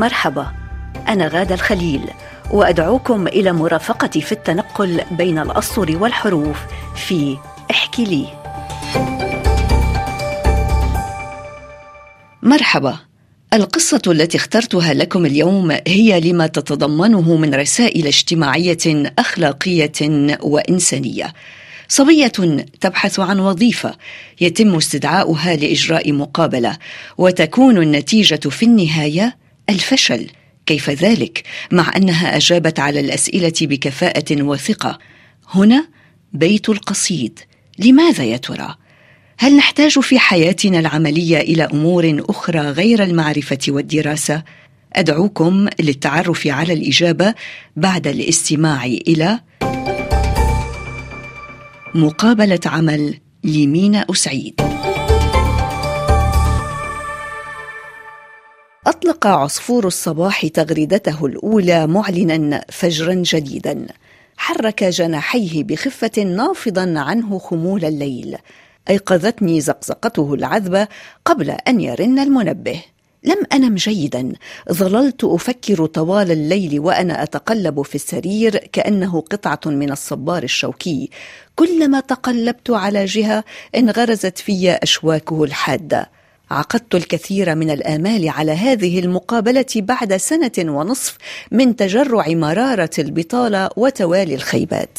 [0.00, 0.46] مرحبا.
[1.08, 2.00] أنا غادة الخليل
[2.50, 6.56] وأدعوكم إلى مرافقتي في التنقل بين الأسطر والحروف
[6.96, 7.36] في
[7.70, 8.26] احكي لي.
[12.42, 12.98] مرحبا.
[13.52, 21.32] القصة التي اخترتها لكم اليوم هي لما تتضمنه من رسائل اجتماعية أخلاقية وإنسانية.
[21.88, 22.32] صبية
[22.80, 23.94] تبحث عن وظيفة
[24.40, 26.76] يتم استدعاؤها لإجراء مقابلة
[27.18, 30.30] وتكون النتيجة في النهاية الفشل.
[30.66, 31.42] كيف ذلك
[31.72, 34.98] مع أنها أجابت على الأسئلة بكفاءة وثقة؟
[35.48, 35.88] هنا
[36.32, 37.38] بيت القصيد.
[37.78, 38.74] لماذا يا ترى؟
[39.38, 44.42] هل نحتاج في حياتنا العملية إلى أمور أخرى غير المعرفة والدراسة
[44.92, 47.34] أدعوكم للتعرف على الإجابة
[47.76, 49.40] بعد الاستماع إلى
[51.94, 54.69] مقابلة عمل لمينا أسعيد
[58.90, 63.86] أطلق عصفور الصباح تغريدته الأولى معلنا فجرا جديدا.
[64.36, 68.36] حرك جناحيه بخفة نافضا عنه خمول الليل.
[68.90, 70.88] أيقظتني زقزقته العذبة
[71.24, 72.82] قبل أن يرن المنبه.
[73.24, 74.32] لم أنم جيدا.
[74.72, 81.10] ظللت أفكر طوال الليل وأنا أتقلب في السرير كأنه قطعة من الصبار الشوكي.
[81.56, 83.44] كلما تقلبت على جهة
[83.76, 86.19] انغرزت في أشواكه الحادة.
[86.50, 91.16] عقدت الكثير من الآمال على هذه المقابلة بعد سنة ونصف
[91.50, 94.98] من تجرع مرارة البطالة وتوالي الخيبات.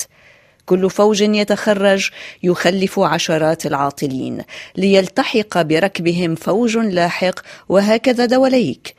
[0.66, 2.10] كل فوج يتخرج
[2.44, 4.42] يخلف عشرات العاطلين
[4.78, 8.96] ليلتحق بركبهم فوج لاحق وهكذا دوليك.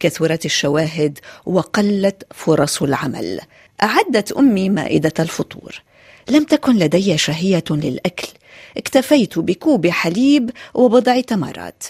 [0.00, 3.40] كثرت الشواهد وقلت فرص العمل.
[3.82, 5.82] أعدت أمي مائدة الفطور.
[6.28, 8.28] لم تكن لدي شهية للأكل.
[8.76, 11.84] اكتفيت بكوب حليب وبضع تمرات.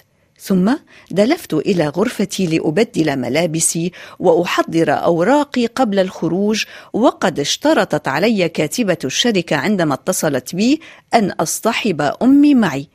[0.47, 0.75] ثم
[1.11, 9.95] دلفت إلى غرفتي لأبدل ملابسي وأحضر أوراقي قبل الخروج وقد اشترطت علي كاتبة الشركة عندما
[9.95, 10.81] اتصلت بي
[11.15, 12.89] أن أصطحب أمي معي.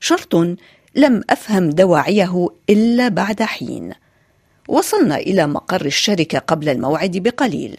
[0.00, 0.34] شرط
[0.94, 3.92] لم أفهم دواعيه إلا بعد حين.
[4.68, 7.76] وصلنا إلى مقر الشركة قبل الموعد بقليل.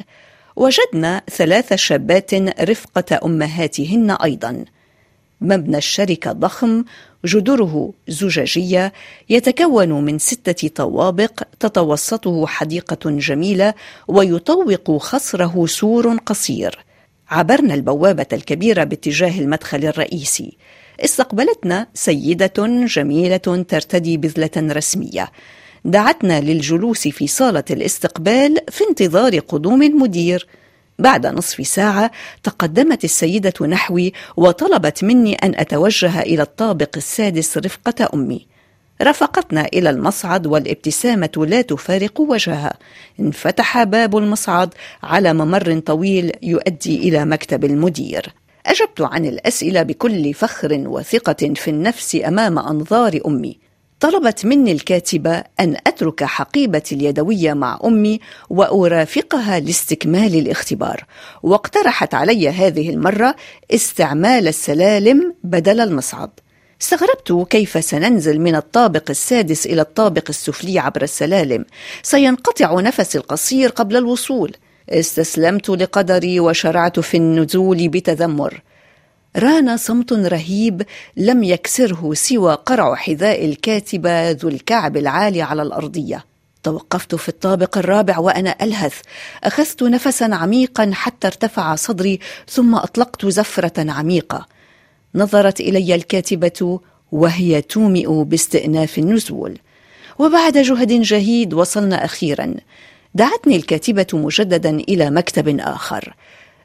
[0.56, 4.66] وجدنا ثلاث شابات رفقة أمهاتهن أيضا.
[5.42, 6.84] مبنى الشركة ضخم
[7.26, 8.94] جدره زجاجية
[9.30, 13.74] يتكون من ستة طوابق تتوسطه حديقة جميلة
[14.08, 16.86] ويطوق خصره سور قصير.
[17.30, 20.58] عبرنا البوابة الكبيرة باتجاه المدخل الرئيسي.
[21.00, 22.54] استقبلتنا سيدة
[22.86, 25.32] جميلة ترتدي بذلة رسمية.
[25.86, 30.48] دعتنا للجلوس في صالة الاستقبال في انتظار قدوم المدير.
[31.00, 32.12] بعد نصف ساعة
[32.44, 38.48] تقدمت السيدة نحوي وطلبت مني أن أتوجه إلى الطابق السادس رفقة أمي.
[39.02, 42.74] رافقتنا إلى المصعد والابتسامة لا تفارق وجهها.
[43.20, 44.74] انفتح باب المصعد
[45.04, 48.34] على ممر طويل يؤدي إلى مكتب المدير.
[48.66, 53.65] أجبت عن الأسئلة بكل فخر وثقة في النفس أمام أنظار أمي.
[54.00, 58.20] طلبت مني الكاتبة أن أترك حقيبتي اليدوية مع أمي
[58.50, 61.06] وأرافقها لاستكمال الاختبار
[61.44, 63.36] واقترحت علي هذه المرة
[63.72, 66.30] استعمال السلالم بدل المصعد
[66.82, 71.66] استغربت كيف سننزل من الطابق السادس إلى الطابق السفلي عبر السلالم
[72.04, 74.56] سينقطع نفسي القصير قبل الوصول.
[74.90, 78.62] استسلمت لقدري وشرعت في النزول بتذمر.
[79.38, 80.82] ران صمت رهيب
[81.18, 86.26] لم يكسره سوى قرع حذاء الكاتبه ذو الكعب العالي على الأرضية.
[86.64, 89.02] توقفت في الطابق الرابع وأنا ألهث.
[89.44, 92.20] أخذت نفسا عميقا حتى ارتفع صدري
[92.50, 94.48] ثم أطلقت زفرة عميقة.
[95.16, 96.80] نظرت إلي الكاتبة
[97.12, 99.58] وهي تومئ باستئناف النزول.
[100.20, 102.54] وبعد جهد جهيد وصلنا أخيرا.
[103.16, 106.16] دعتني الكاتبة مجددا إلى مكتب آخر.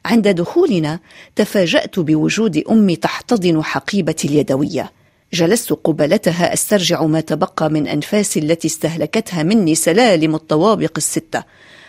[0.05, 0.99] عند دخولنا
[1.35, 4.91] تفاجأت بوجود امي تحتضن حقيبتي اليدوية.
[5.33, 11.43] جلست قبلتها أسترجع ما تبقى من أنفاسي التي استهلكتها مني سلالم الطوابق الستة.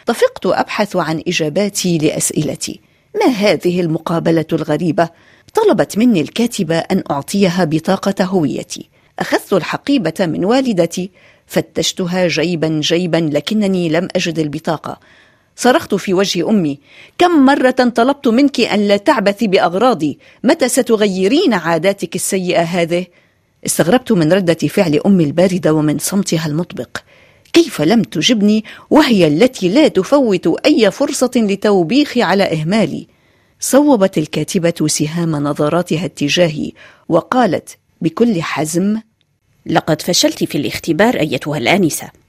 [0.06, 2.80] طفقت أبحث عن إجاباتي لأسئلتي.
[3.20, 5.08] ما هذه المقابلة الغريبة؟
[5.54, 8.88] طلبت مني الكاتبة أن أعطيها بطاقة هويتي.
[9.18, 11.10] أخذت الحقيبة من والدتي
[11.46, 15.00] فتشتها جيبا جيبا لكنني لم أجد البطاقة.
[15.56, 16.78] صرخت في وجه أمي
[17.18, 23.06] كم مرة طلبت منك أن لا تعبثي بأغراضي؟ متى ستغيرين عاداتك السيئة هذه؟
[23.66, 26.98] استغربت من ردة فعل أمي الباردة ومن صمتها المطبق.
[27.52, 33.06] كيف لم تجبني؟ وهي التي لا تفوت أي فرصة لتوبيخي على إهمالي.
[33.60, 36.72] صوبت الكاتبة سهام نظراتها اتجاهي
[37.08, 39.00] وقالت بكل حزم
[39.66, 42.21] لقد فشلت في الاختبار أيتها الآنسة.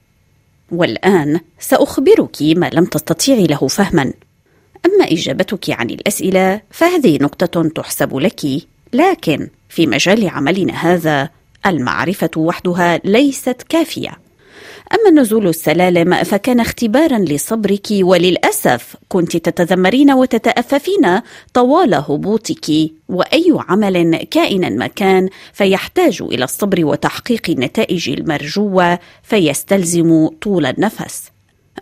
[0.74, 4.12] والآن سأخبرك ما لم تستطيعي له فهما.
[4.86, 8.46] أما إجابتك عن الأسئلة فهذه نقطة تحسب لك.
[8.92, 11.28] لكن في مجال عملنا هذا
[11.66, 14.23] المعرفة وحدها ليست كافية.
[14.94, 21.20] أما نزول السلالم فكان اختبارا لصبرك وللأسف كنت تتذمرين وتتأففين
[21.54, 22.70] طوال هبوطك.
[23.08, 31.22] وأي عمل كائنا ما كان فيحتاج إلى الصبر وتحقيق النتائج المرجوة فيستلزم طول النفس.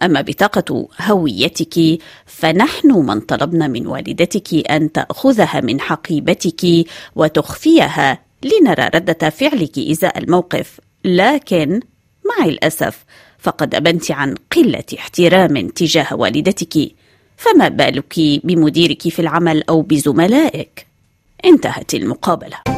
[0.02, 6.86] أما بطاقة هويتك فنحن من طلبنا من والدتك أن تأخذها من حقيبتك
[7.16, 10.80] وتخفيها لنرى ردة فعلك إزاء الموقف.
[11.04, 11.80] لكن
[12.24, 13.04] مع الأسف
[13.38, 16.92] فقد أبنت عن قلة احترام تجاه والدتك.
[17.36, 18.14] فما بالك
[18.44, 20.86] بمديرك في العمل أو بزملائك؟
[21.44, 22.71] انتهت المقابلة.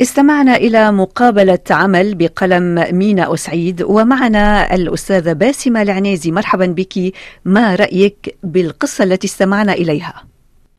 [0.00, 7.12] استمعنا إلى مقابلة عمل بقلم مينا أسعيد ومعنا الأستاذة باسمة العنيزي مرحبا بك
[7.44, 10.24] ما رأيك بالقصة التي استمعنا إليها؟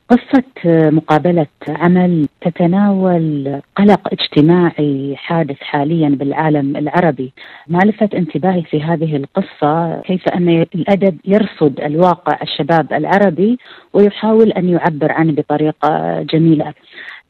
[0.08, 0.44] قصة
[0.90, 7.32] مقابلة عمل تتناول قلق اجتماعي حادث حاليا بالعالم العربي.
[7.68, 13.58] ما لفت انتباهي في هذه القصة كيف أن الأدب يرصد الواقع الشباب العربي
[13.92, 16.74] ويحاول أن يعبر عنه بطريقة جميلة.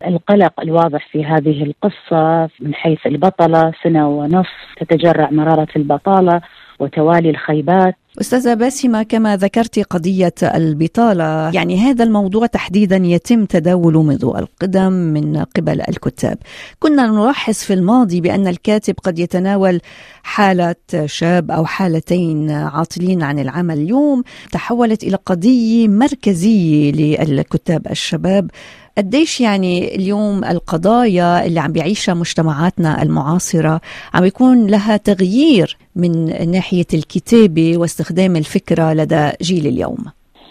[0.07, 6.41] القلق الواضح في هذه القصة من حيث البطلة سنة ونصف تتجرع مرارة البطالة
[6.81, 11.51] وتوالي الخيبات أستاذة باسمة كما ذكرت قضية البطالة.
[11.55, 16.39] يعني هذا الموضوع تحديدا يتم تداوله منذ القدم من قبل الكتاب.
[16.79, 19.81] كنا نلاحظ في الماضي بأن الكاتب قد يتناول
[20.23, 20.75] حالة
[21.05, 23.79] شاب أو حالتين عاطلين عن العمل.
[23.79, 24.23] اليوم
[24.53, 28.51] تحولت إلى قضية مركزية للكتاب الشباب.
[28.99, 33.81] قديش يعني اليوم القضايا اللي عم بيعيشها مجتمعاتنا المعاصرة
[34.15, 40.05] عم يكون لها تغيير من ناحية الكتابة واستخدام الفكرة لدى جيل اليوم؟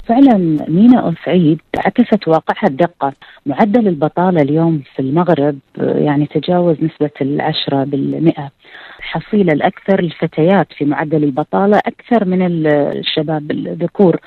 [0.05, 0.37] فعلا
[0.67, 3.13] مينا سعيد عكست واقعها الدقة.
[3.45, 8.51] معدل البطالة اليوم في المغرب يعني تجاوز نسبة العشرة بالمئة.
[8.99, 14.19] الحصيلة الأكثر الفتيات في معدل البطالة أكثر من الشباب الذكور.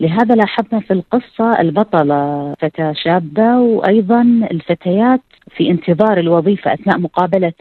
[0.00, 5.20] لهذا لاحظنا في القصة البطلة فتاة شابة وأيضا الفتيات
[5.56, 7.52] في انتظار الوظيفة أثناء مقابلة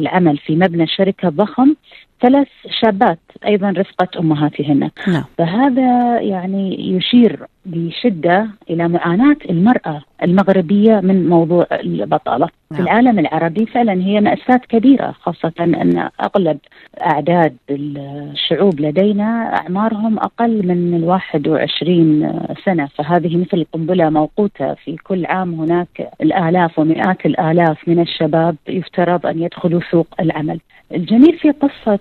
[0.00, 1.74] العمل في مبنى شركة ضخم.
[2.20, 2.48] ثلاث
[2.80, 5.24] شابات أيضا رفقه امهاتهن نعم.
[5.38, 12.48] فهذا يعني يشير بشدة إلى معاناة المرأة المغربية من موضوع البطالة.
[12.70, 12.76] نعم.
[12.76, 16.58] في العالم العربي فعلا هي مأساة كبيرة خاصة أن أغلب
[17.00, 22.86] أعداد الشعوب لدينا أعمارهم أقل من ال 21 سنة.
[22.86, 25.60] فهذه مثل قنبلة موقوتة في كل عام.
[25.60, 30.60] هناك الآلاف ومئات الآلاف من الشباب يفترض أن يدخلوا سوق العمل.
[30.94, 31.98] الجميل في قصة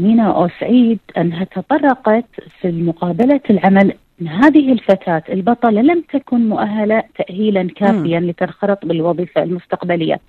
[0.00, 2.24] مينا أو سعيد أنها تطرقت
[2.60, 3.92] في مقابلة العمل
[4.28, 8.24] هذه الفتاة البطلة لم تكن مؤهلة تأهيلا كافيا م.
[8.24, 10.20] لتنخرط بالوظيفة المستقبلية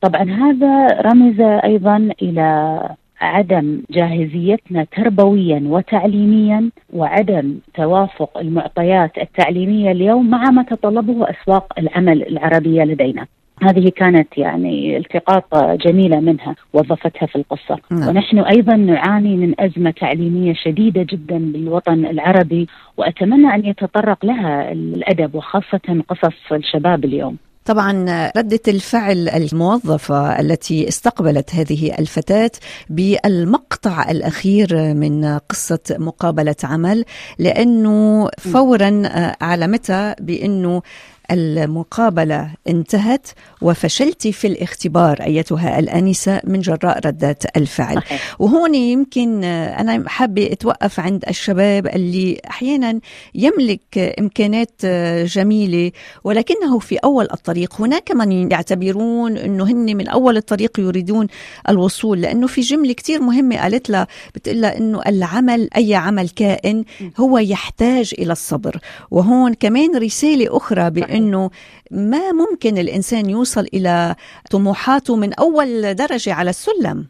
[0.00, 2.80] طبعا هذا رمز أيضا إلى
[3.20, 12.82] عدم جاهزيتنا تربويا وتعليميا وعدم توافق المعطيات التعليمية اليوم مع ما تطلبه أسواق العمل العربية
[12.82, 13.26] لدينا.
[13.62, 15.44] هذه كانت يعني التقاط
[15.86, 18.08] جميلة منها وظفتها في القصة نعم.
[18.08, 25.34] ونحن أيضا نعاني من أزمة تعليمية شديدة جدا بالوطن العربي وأتمنى أن يتطرق لها الأدب
[25.34, 28.04] وخاصة قصص الشباب اليوم طبعا
[28.36, 32.50] ردة الفعل الموظفة التي استقبلت هذه الفتاة
[32.90, 37.04] بالمقطع الأخير من قصة مقابلة عمل
[37.38, 39.02] لأنه فورا
[39.42, 40.82] أعلمتها بأنه
[41.30, 43.26] المقابلة انتهت
[43.62, 47.96] وفشلت في الاختبار أيتها الأنسة من جراء رده الفعل.
[47.96, 48.36] صحيح.
[48.38, 53.00] وهون يمكن أنا حابة أتوقف عند الشباب اللي أحيانا
[53.34, 54.86] يملك إمكانات
[55.24, 55.92] جميلة
[56.24, 57.80] ولكنه في أول الطريق.
[57.80, 61.26] هناك من يعتبرون إنه هن من أول الطريق يريدون
[61.68, 66.84] الوصول لأنه في جملة كثير مهمة قالت لها بتقول لها إنه العمل أي عمل كائن
[67.20, 68.78] هو يحتاج إلى الصبر.
[69.10, 71.50] وهون كمان رسالة أخرى بان انه
[71.90, 74.14] ما ممكن الإنسان يوصل إلى
[74.50, 77.06] طموحاته من أول درجة على السلم؟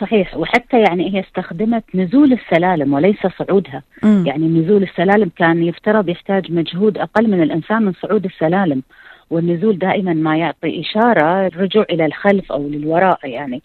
[0.00, 0.36] صحيح.
[0.36, 3.82] وحتى يعني هي استخدمت نزول السلالم وليس صعودها.
[4.02, 4.26] م.
[4.26, 8.82] يعني نزول السلالم كان يفترض يحتاج مجهود أقل من الإنسان من صعود السلالم.
[9.30, 13.62] والنزول دائما ما يعطي إشارة الرجوع إلى الخلف أو للوراء يعني.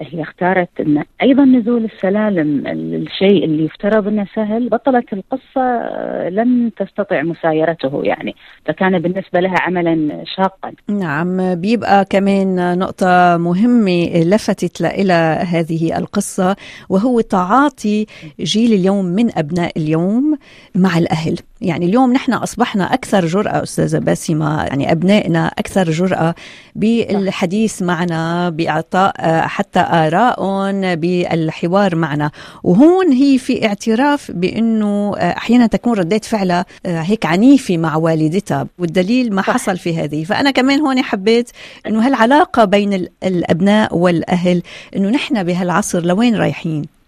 [0.00, 6.70] هي اختارت إن أيضا نزول السلالم الشيء اللي يفترض إنه سهل بطلة القصة آه، لم
[6.76, 8.34] تستطع مسايرته يعني.
[8.66, 10.72] فكان بالنسبة لها عملا شاقا.
[10.88, 15.12] نعم بيبقى كمان نقطة مهمة لفتت إلى
[15.52, 16.56] هذه القصة
[16.88, 18.06] وهو تعاطي
[18.40, 20.38] جيل اليوم من أبناء اليوم
[20.74, 21.36] مع الأهل.
[21.62, 26.34] يعني اليوم نحن أصبحنا أكثر جرأة أستاذة باسمة يعني أبنائنا أكثر جرأة
[26.74, 29.12] بالحديث معنا بإعطاء
[29.46, 32.30] حتى آرائهم بالحوار معنا.
[32.62, 39.42] وهون هي في اعتراف بأنه أحيانا تكون ردات فعلها هيك عنيفة مع والدتها والدليل ما
[39.42, 40.24] حصل في هذه.
[40.24, 41.50] فأنا كمان هون حبيت
[41.86, 44.62] أنه هالعلاقة بين الأبناء والأهل
[44.96, 46.99] أنه نحن بهالعصر لوين رايحين؟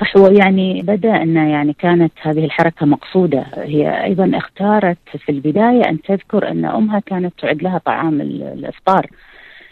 [0.00, 3.46] صح هو يعني بدأ أن يعني كانت هذه الحركة مقصودة.
[3.54, 9.06] هي أيضا اختارت في البداية أن تذكر أن أمها كانت تعد لها طعام الإفطار.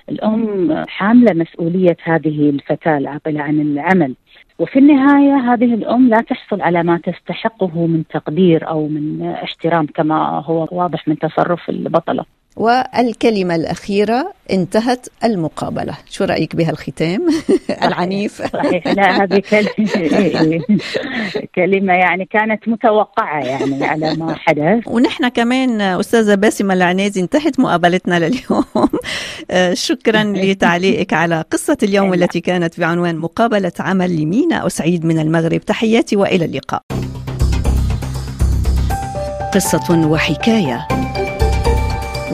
[0.08, 4.14] الأم حاملة مسؤولية هذه الفتاة العاقلة عن العمل.
[4.58, 10.42] وفي النهاية هذه الأم لا تحصل على ما تستحقه من تقدير أو من احترام كما
[10.46, 12.24] هو واضح من تصرف البطلة.
[12.56, 15.94] والكلمة الأخيرة انتهت المقابلة.
[16.10, 17.28] شو رأيك بهالختام
[17.84, 18.42] العنيف.
[18.52, 20.60] صحيح لا هذه كلمة
[21.56, 24.82] كلمة يعني كانت متوقعة يعني على ما حدث.
[24.86, 28.64] ونحن كمان أستاذة باسمة العنازي انتهت مقابلتنا لليوم.
[29.86, 35.60] شكرا لتعليقك على قصة اليوم التي كانت بعنوان مقابلة عمل لمينا أسعيد من المغرب.
[35.60, 36.82] تحياتي وإلى اللقاء.
[39.54, 41.03] قصة وحكاية.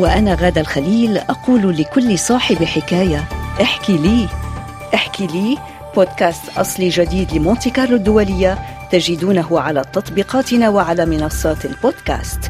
[0.00, 3.28] وأنا غادة الخليل أقول لكل صاحب حكاية
[3.62, 4.28] احكي لي.
[4.94, 5.58] احكي لي
[5.96, 8.58] بودكاست أصلي جديد لمونتي كارلو الدولية
[8.92, 12.40] تجدونه على تطبيقاتنا وعلى منصات البودكاست.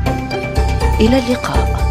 [1.00, 1.89] إلى اللقاء.